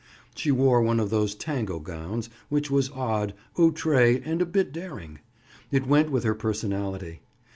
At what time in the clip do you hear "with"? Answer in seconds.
6.09-6.23